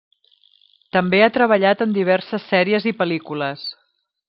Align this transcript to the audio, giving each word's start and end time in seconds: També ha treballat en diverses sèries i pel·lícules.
També 0.97 1.19
ha 1.25 1.33
treballat 1.35 1.85
en 1.87 1.95
diverses 1.99 2.49
sèries 2.55 2.89
i 2.93 2.95
pel·lícules. 3.03 3.71